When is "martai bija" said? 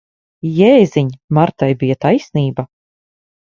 1.39-1.99